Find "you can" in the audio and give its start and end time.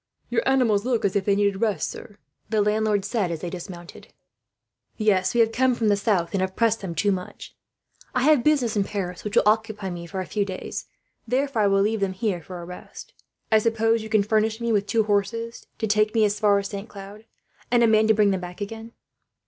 14.01-14.23